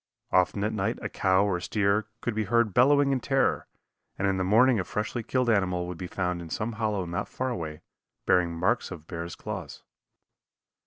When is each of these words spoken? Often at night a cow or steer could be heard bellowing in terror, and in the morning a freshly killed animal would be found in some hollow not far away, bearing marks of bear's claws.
Often 0.31 0.63
at 0.63 0.73
night 0.73 0.97
a 1.03 1.09
cow 1.09 1.45
or 1.45 1.59
steer 1.59 2.07
could 2.21 2.33
be 2.33 2.45
heard 2.45 2.73
bellowing 2.73 3.11
in 3.11 3.19
terror, 3.19 3.67
and 4.17 4.27
in 4.27 4.37
the 4.37 4.43
morning 4.43 4.79
a 4.79 4.83
freshly 4.83 5.21
killed 5.21 5.47
animal 5.47 5.85
would 5.85 5.99
be 5.99 6.07
found 6.07 6.41
in 6.41 6.49
some 6.49 6.71
hollow 6.71 7.05
not 7.05 7.27
far 7.29 7.51
away, 7.51 7.81
bearing 8.25 8.51
marks 8.51 8.89
of 8.89 9.05
bear's 9.05 9.35
claws. 9.35 9.83